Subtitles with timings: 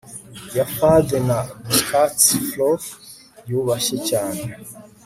[0.55, 2.17] ya fade na buzzcut.
[2.47, 2.71] fro
[3.49, 4.43] yubashye cyane